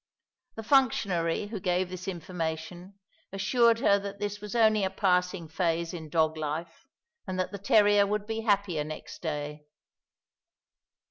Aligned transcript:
The 0.55 0.63
functionary 0.63 1.49
who 1.49 1.59
gave 1.59 1.89
this 1.89 2.07
information 2.07 2.95
assured 3.31 3.81
her 3.81 3.99
that 3.99 4.17
this 4.17 4.41
was 4.41 4.55
only 4.55 4.83
a 4.83 4.89
passing 4.89 5.47
phase 5.47 5.93
in 5.93 6.09
dog 6.09 6.37
life, 6.37 6.87
and 7.27 7.39
that 7.39 7.51
the 7.51 7.59
terrier 7.59 8.07
would 8.07 8.25
be 8.25 8.41
happier 8.41 8.83
next 8.83 9.21
day. 9.21 9.67